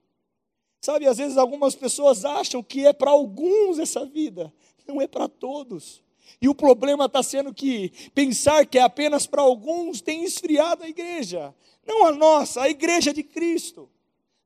[0.80, 4.52] Sabe, às vezes algumas pessoas acham que é para alguns essa vida,
[4.86, 6.02] não é para todos.
[6.40, 10.88] E o problema está sendo que pensar que é apenas para alguns tem esfriado a
[10.88, 11.54] igreja.
[11.86, 13.88] Não a nossa, a igreja de Cristo.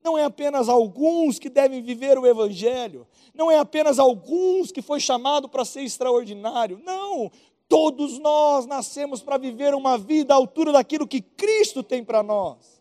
[0.03, 3.07] Não é apenas alguns que devem viver o Evangelho.
[3.35, 6.81] Não é apenas alguns que foi chamado para ser extraordinário.
[6.85, 7.31] Não,
[7.69, 12.78] todos nós nascemos para viver uma vida à altura daquilo que Cristo tem para nós.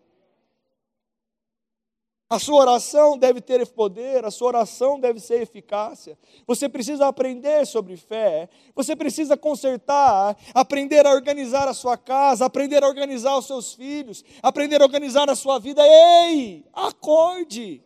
[2.30, 6.18] A sua oração deve ter poder, a sua oração deve ser eficácia.
[6.46, 12.84] Você precisa aprender sobre fé, você precisa consertar, aprender a organizar a sua casa, aprender
[12.84, 15.82] a organizar os seus filhos, aprender a organizar a sua vida.
[15.88, 17.82] Ei, acorde!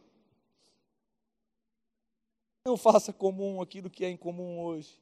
[2.65, 4.99] Não faça comum aquilo que é incomum hoje.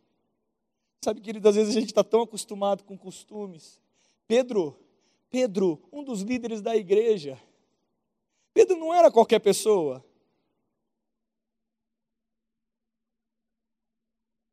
[1.02, 3.80] Sabe, querido, às vezes a gente está tão acostumado com costumes.
[4.28, 4.78] Pedro,
[5.30, 7.39] Pedro, um dos líderes da igreja,
[8.54, 10.04] Pedro não era qualquer pessoa.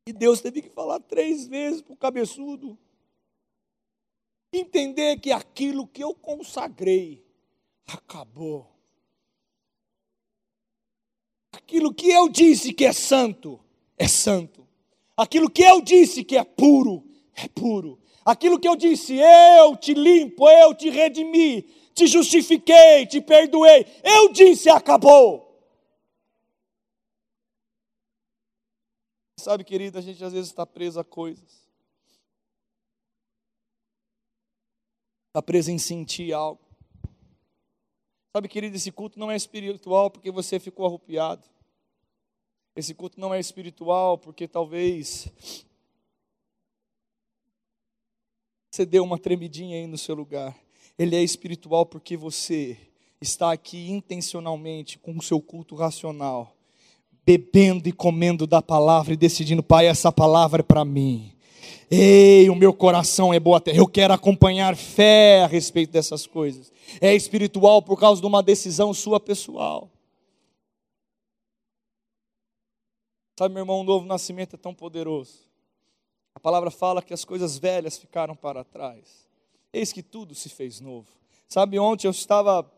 [0.07, 2.79] E Deus teve que falar três vezes para o cabeçudo.
[4.53, 7.27] Entender que aquilo que eu consagrei
[7.87, 8.71] acabou.
[11.53, 13.59] Aquilo que eu disse que é santo,
[13.99, 14.67] é santo.
[15.17, 17.05] Aquilo que eu disse que é puro,
[17.35, 17.99] é puro.
[18.25, 23.87] Aquilo que eu disse, eu te limpo, eu te redimi, te justifiquei, te perdoei.
[24.05, 25.47] Eu disse, acabou.
[29.39, 31.67] Sabe, querido, a gente às vezes está preso a coisas.
[35.29, 36.61] Está preso em sentir algo.
[38.35, 41.49] Sabe, querido, esse culto não é espiritual porque você ficou arrupiado.
[42.75, 45.33] Esse culto não é espiritual porque talvez
[48.71, 50.65] você deu uma tremidinha aí no seu lugar
[50.99, 52.79] ele é espiritual porque você
[53.21, 56.55] está aqui intencionalmente com o seu culto racional,
[57.25, 61.33] bebendo e comendo da palavra e decidindo, Pai, essa palavra é para mim.
[61.91, 63.79] Ei, o meu coração é boa terra.
[63.79, 66.73] Eu quero acompanhar fé a respeito dessas coisas.
[67.01, 69.91] É espiritual por causa de uma decisão sua pessoal.
[73.39, 75.47] Sabe, meu irmão, o novo nascimento é tão poderoso.
[76.35, 79.26] A palavra fala que as coisas velhas ficaram para trás
[79.77, 81.09] eis que tudo se fez novo.
[81.49, 82.71] Sabe, ontem eu estava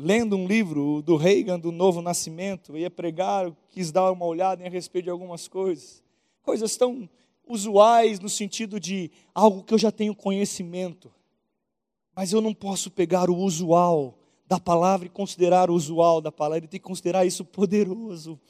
[0.00, 4.68] lendo um livro do Reagan, do Novo Nascimento, ia pregar, quis dar uma olhada a
[4.68, 6.02] respeito de algumas coisas.
[6.42, 7.08] Coisas tão
[7.46, 11.12] usuais no sentido de algo que eu já tenho conhecimento.
[12.14, 16.58] Mas eu não posso pegar o usual da palavra e considerar o usual da palavra,
[16.58, 18.40] ele tem que considerar isso poderoso.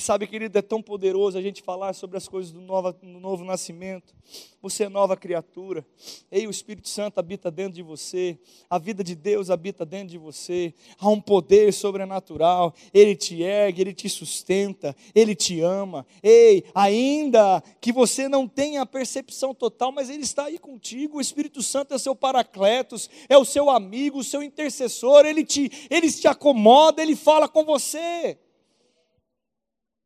[0.00, 3.44] Sabe, querido, é tão poderoso a gente falar sobre as coisas do novo, do novo
[3.44, 4.14] nascimento.
[4.62, 5.84] Você é nova criatura.
[6.30, 8.38] Ei, o Espírito Santo habita dentro de você.
[8.70, 10.72] A vida de Deus habita dentro de você.
[10.98, 12.74] Há um poder sobrenatural.
[12.94, 16.06] Ele te ergue, ele te sustenta, ele te ama.
[16.22, 21.18] Ei, ainda que você não tenha a percepção total, mas ele está aí contigo.
[21.18, 25.26] O Espírito Santo é seu paracletos, é o seu amigo, o seu intercessor.
[25.26, 28.38] Ele te, ele te acomoda, ele fala com você.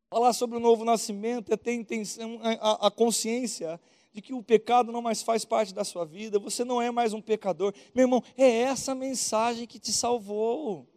[0.09, 3.79] Falar sobre o novo nascimento é ter intenção, a, a consciência
[4.13, 7.13] de que o pecado não mais faz parte da sua vida, você não é mais
[7.13, 7.73] um pecador.
[7.93, 10.87] Meu irmão, é essa mensagem que te salvou.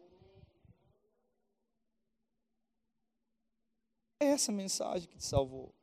[4.21, 5.75] É essa mensagem que te salvou.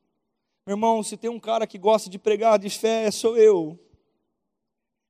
[0.66, 3.80] Meu irmão, se tem um cara que gosta de pregar de fé, sou eu.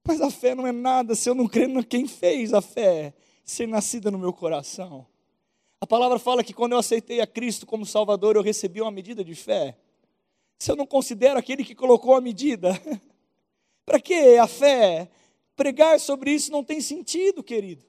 [0.05, 3.13] Mas a fé não é nada se eu não crer no quem fez a fé
[3.43, 5.05] ser nascida no meu coração.
[5.79, 9.23] A palavra fala que quando eu aceitei a Cristo como Salvador, eu recebi uma medida
[9.23, 9.77] de fé.
[10.57, 12.71] Se eu não considero aquele que colocou a medida,
[13.85, 15.09] para que a fé?
[15.55, 17.83] Pregar sobre isso não tem sentido, querido.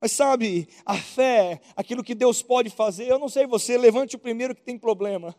[0.00, 4.18] Mas sabe, a fé, aquilo que Deus pode fazer, eu não sei você, levante o
[4.18, 5.36] primeiro que tem problema.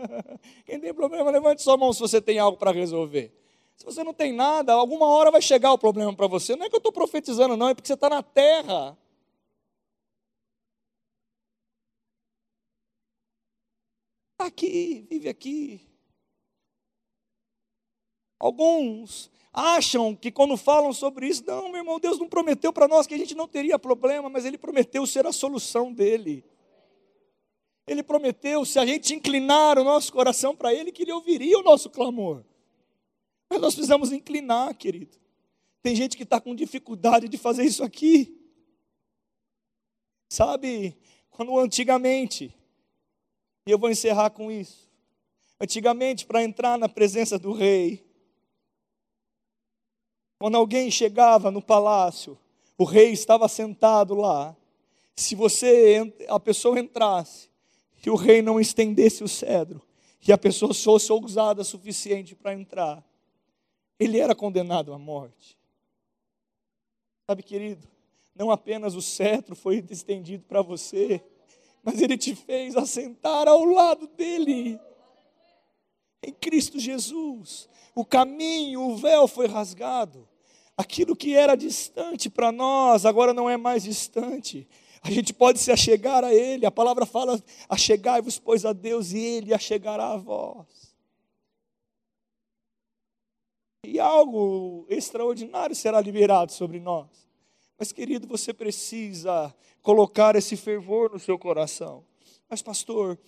[0.64, 3.32] Quem tem problema, levante sua mão se você tem algo para resolver.
[3.74, 6.54] Se você não tem nada, alguma hora vai chegar o problema para você.
[6.54, 8.96] Não é que eu estou profetizando, não, é porque você está na terra.
[14.38, 15.80] Aqui, vive aqui.
[18.38, 23.06] Alguns acham que quando falam sobre isso, não, meu irmão, Deus não prometeu para nós
[23.06, 26.44] que a gente não teria problema, mas Ele prometeu ser a solução dele.
[27.86, 31.62] Ele prometeu, se a gente inclinar o nosso coração para Ele, que Ele ouviria o
[31.62, 32.44] nosso clamor.
[33.48, 35.16] Mas nós precisamos inclinar, querido.
[35.82, 38.36] Tem gente que está com dificuldade de fazer isso aqui.
[40.28, 40.98] Sabe,
[41.30, 42.52] quando antigamente
[43.66, 44.88] e eu vou encerrar com isso.
[45.60, 48.06] Antigamente, para entrar na presença do rei,
[50.38, 52.38] quando alguém chegava no palácio,
[52.78, 54.54] o rei estava sentado lá.
[55.16, 57.48] Se você, a pessoa entrasse
[58.04, 59.82] e o rei não estendesse o cedro,
[60.28, 63.04] e a pessoa fosse ousada o suficiente para entrar,
[63.98, 65.56] ele era condenado à morte.
[67.28, 67.88] Sabe, querido,
[68.34, 71.24] não apenas o cetro foi estendido para você,
[71.86, 74.80] mas Ele te fez assentar ao lado dele.
[76.20, 80.28] Em Cristo Jesus, o caminho, o véu foi rasgado.
[80.76, 84.68] Aquilo que era distante para nós, agora não é mais distante.
[85.00, 86.66] A gente pode se achegar a Ele.
[86.66, 90.66] A palavra fala: achegai-vos, pois, a Deus, e Ele achegará a vós.
[93.84, 97.25] E algo extraordinário será liberado sobre nós.
[97.78, 102.04] Mas, querido, você precisa colocar esse fervor no seu coração.
[102.48, 103.18] Mas, pastor,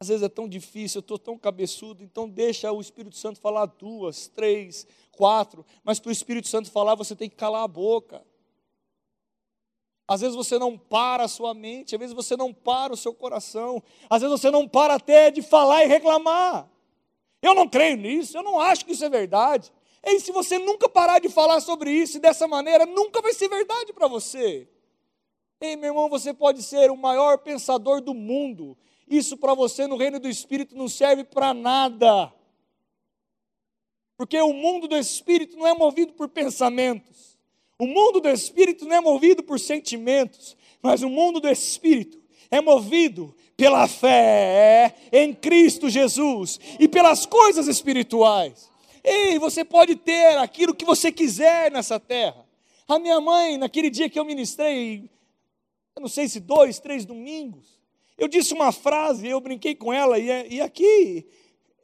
[0.00, 3.66] às vezes é tão difícil, eu estou tão cabeçudo, então deixa o Espírito Santo falar
[3.66, 8.24] duas, três, quatro, mas para o Espírito Santo falar você tem que calar a boca.
[10.06, 13.12] Às vezes você não para a sua mente, às vezes você não para o seu
[13.12, 16.70] coração, às vezes você não para até de falar e reclamar.
[17.42, 19.72] Eu não creio nisso, eu não acho que isso é verdade.
[20.04, 23.92] E se você nunca parar de falar sobre isso dessa maneira, nunca vai ser verdade
[23.92, 24.68] para você.
[25.60, 28.76] Ei, meu irmão, você pode ser o maior pensador do mundo.
[29.08, 32.32] Isso para você no reino do Espírito não serve para nada.
[34.16, 37.36] Porque o mundo do Espírito não é movido por pensamentos.
[37.78, 40.56] O mundo do Espírito não é movido por sentimentos.
[40.82, 42.18] Mas o mundo do Espírito
[42.50, 48.70] é movido pela fé em Cristo Jesus e pelas coisas espirituais.
[49.10, 52.46] Ei, você pode ter aquilo que você quiser nessa terra.
[52.86, 55.10] A minha mãe, naquele dia que eu ministrei,
[55.96, 57.80] eu não sei se dois, três domingos,
[58.18, 61.26] eu disse uma frase, eu brinquei com ela, e, é, e aqui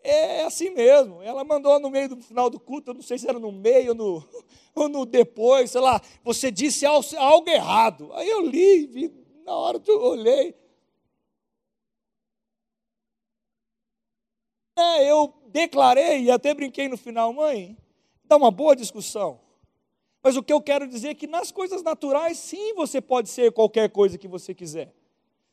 [0.03, 1.23] é assim mesmo.
[1.23, 3.91] Ela mandou no meio do final do culto, eu não sei se era no meio
[3.91, 4.29] ou no,
[4.77, 8.13] ou no depois, sei lá, você disse algo errado.
[8.13, 9.11] Aí eu li, vi,
[9.47, 10.55] na hora eu olhei.
[14.77, 17.79] É, eu declarei e até brinquei no final, mãe,
[18.25, 19.39] dá uma boa discussão.
[20.21, 23.53] Mas o que eu quero dizer é que nas coisas naturais, sim, você pode ser
[23.53, 24.93] qualquer coisa que você quiser.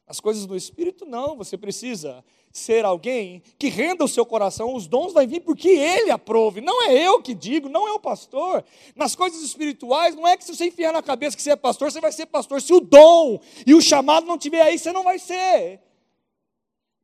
[0.08, 1.38] As coisas do Espírito, não.
[1.38, 4.76] Você precisa ser alguém que renda o seu coração.
[4.76, 6.62] Os dons vão vir porque Ele aprove.
[6.62, 8.64] Não é eu que digo, não é o pastor.
[8.96, 11.92] Nas coisas espirituais, não é que se você enfiar na cabeça que você é pastor,
[11.92, 12.60] você vai ser pastor.
[12.60, 15.80] Se o dom e o chamado não tiver aí, você não vai ser.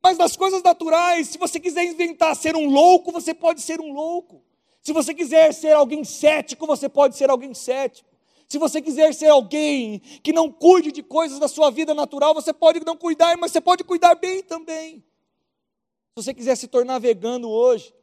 [0.02, 3.92] Mas nas coisas naturais, se você quiser inventar ser um louco, você pode ser um
[3.92, 4.42] louco.
[4.82, 8.08] Se você quiser ser alguém cético, você pode ser alguém cético.
[8.48, 12.52] Se você quiser ser alguém que não cuide de coisas da sua vida natural, você
[12.52, 15.00] pode não cuidar, mas você pode cuidar bem também.
[15.00, 17.94] Se você quiser se tornar vegano hoje,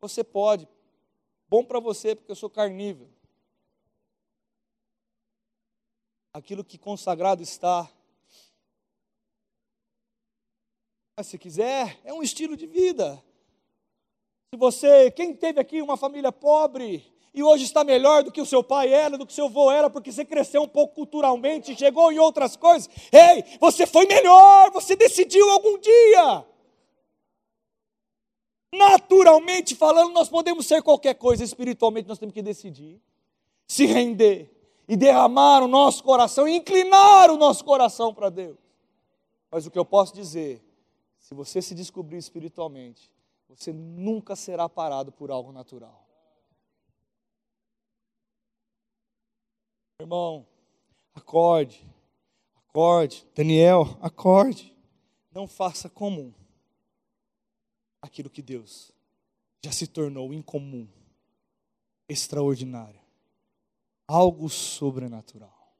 [0.00, 0.68] você pode.
[1.48, 3.08] Bom para você, porque eu sou carnívoro.
[6.32, 7.88] Aquilo que consagrado está.
[11.04, 13.22] Mas se quiser, é um estilo de vida.
[14.52, 18.46] Se você, quem teve aqui uma família pobre, e hoje está melhor do que o
[18.46, 21.76] seu pai era, do que o seu avô era, porque você cresceu um pouco culturalmente,
[21.76, 22.88] chegou em outras coisas.
[23.12, 26.46] Ei, você foi melhor, você decidiu algum dia.
[28.74, 33.00] Naturalmente falando, nós podemos ser qualquer coisa, espiritualmente nós temos que decidir,
[33.66, 34.50] se render
[34.86, 38.58] e derramar o nosso coração, inclinar o nosso coração para Deus.
[39.50, 40.65] Mas o que eu posso dizer,
[41.26, 43.10] se você se descobrir espiritualmente,
[43.48, 46.06] você nunca será parado por algo natural.
[50.00, 50.46] Irmão,
[51.12, 51.84] acorde,
[52.54, 53.26] acorde.
[53.34, 54.72] Daniel, acorde.
[55.32, 56.32] Não faça comum
[58.00, 58.92] aquilo que Deus
[59.64, 60.88] já se tornou incomum,
[62.08, 63.00] extraordinário,
[64.06, 65.74] algo sobrenatural.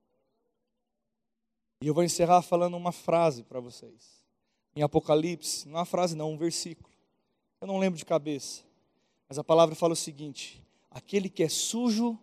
[1.80, 4.15] E eu vou encerrar falando uma frase para vocês.
[4.77, 6.89] Em Apocalipse, não é uma frase, não, um versículo.
[7.61, 8.62] Eu não lembro de cabeça,
[9.29, 12.18] mas a palavra fala o seguinte: aquele que é sujo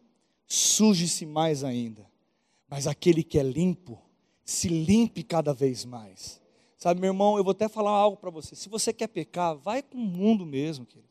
[0.48, 2.08] suje-se mais ainda.
[2.70, 4.02] Mas aquele que é limpo,
[4.44, 6.42] se limpe cada vez mais.
[6.78, 8.56] Sabe, meu irmão, eu vou até falar algo para você.
[8.56, 11.08] Se você quer pecar, vai com o mundo mesmo, querido.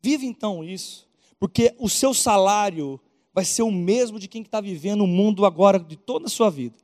[0.00, 3.00] Vive então isso, porque o seu salário
[3.34, 6.50] vai ser o mesmo de quem está vivendo o mundo agora, de toda a sua
[6.50, 6.76] vida.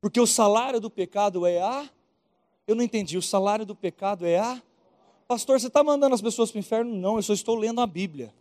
[0.00, 1.90] Porque o salário do pecado é a.
[2.66, 4.60] Eu não entendi, o salário do pecado é a.
[5.28, 6.94] Pastor, você está mandando as pessoas para o inferno?
[6.94, 8.34] Não, eu só estou lendo a Bíblia.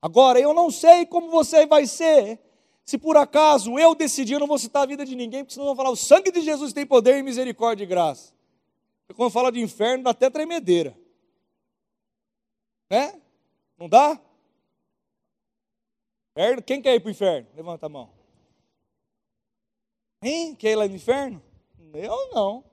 [0.00, 2.38] Agora, eu não sei como você vai ser,
[2.84, 5.66] se por acaso eu decidir, eu não vou citar a vida de ninguém, porque senão
[5.66, 8.32] vão falar, o sangue de Jesus tem poder e misericórdia e graça.
[9.14, 10.96] Quando fala de inferno, dá até tremedeira.
[12.88, 13.20] Né?
[13.76, 14.20] Não dá?
[16.64, 17.48] Quem quer ir para o inferno?
[17.54, 18.10] Levanta a mão.
[20.22, 20.54] Hein?
[20.54, 21.42] Quer ir lá no inferno?
[21.92, 22.67] Eu não.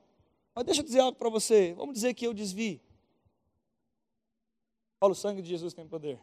[0.56, 1.74] Mas deixa eu dizer algo para você.
[1.74, 2.82] Vamos dizer que eu desvie.
[4.99, 6.20] Fala, o sangue de Jesus tem poder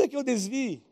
[0.00, 0.82] dizer que eu desvie.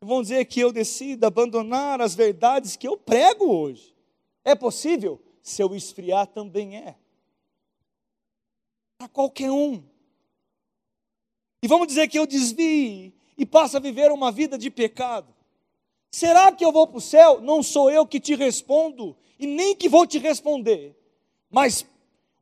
[0.00, 3.94] Vão dizer que eu decida abandonar as verdades que eu prego hoje.
[4.44, 5.20] É possível?
[5.42, 6.96] Se eu esfriar, também é.
[8.98, 9.82] Para qualquer um.
[11.62, 15.34] E vamos dizer que eu desvie e passe a viver uma vida de pecado.
[16.16, 17.42] Será que eu vou para o céu?
[17.42, 20.96] Não sou eu que te respondo e nem que vou te responder.
[21.50, 21.84] Mas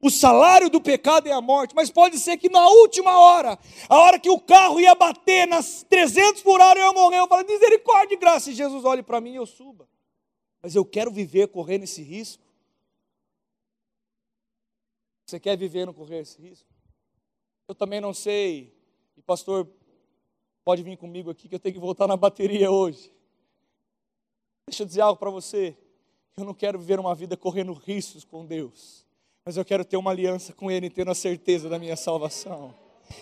[0.00, 3.58] o salário do pecado é a morte, mas pode ser que na última hora,
[3.88, 7.18] a hora que o carro ia bater nas 300 por hora, eu morrer.
[7.18, 8.48] Eu falei, misericórdia e graça.
[8.48, 9.88] E Jesus olhe para mim e eu suba.
[10.62, 12.44] Mas eu quero viver correndo esse risco.
[15.26, 16.68] Você quer viver não correr esse risco?
[17.66, 18.72] Eu também não sei.
[19.16, 19.68] E pastor,
[20.64, 23.12] pode vir comigo aqui que eu tenho que voltar na bateria hoje.
[24.68, 25.76] Deixa eu dizer algo para você.
[26.36, 29.04] Eu não quero viver uma vida correndo riscos com Deus
[29.44, 32.74] mas eu quero ter uma aliança com Ele, tendo a certeza da minha salvação.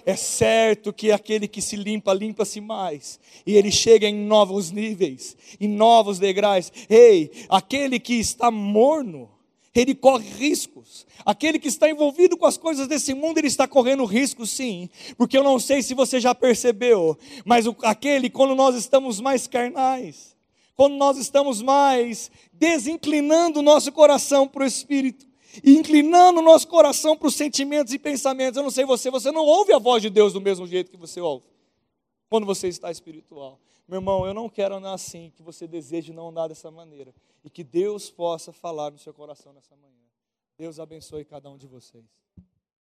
[0.07, 5.37] É certo que aquele que se limpa, limpa-se mais, e ele chega em novos níveis,
[5.61, 6.73] em novos degraus.
[6.89, 9.29] Ei, aquele que está morno,
[9.75, 11.05] ele corre riscos.
[11.27, 14.89] Aquele que está envolvido com as coisas desse mundo, ele está correndo riscos sim,
[15.19, 20.32] porque eu não sei se você já percebeu, mas aquele, quando nós estamos mais carnais,
[20.75, 25.27] quando nós estamos mais desinclinando o nosso coração para o Espírito,
[25.63, 28.57] e inclinando o nosso coração para os sentimentos e pensamentos.
[28.57, 30.97] Eu não sei você, você não ouve a voz de Deus do mesmo jeito que
[30.97, 31.45] você ouve
[32.29, 33.61] quando você está espiritual.
[33.87, 37.15] Meu irmão, eu não quero andar assim, que você deseje não andar dessa maneira
[37.45, 39.93] e que Deus possa falar no seu coração nessa manhã.
[40.57, 42.22] Deus abençoe cada um de vocês.